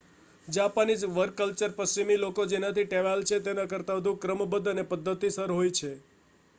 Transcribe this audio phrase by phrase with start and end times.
[0.47, 5.91] Japanese work culture પશ્ચિમી લોકો જેનાથી ટેવાયેલા છે તેના કરતા વધુ ક્રમબદ્ધ અને પદ્ધતિસર હોય છે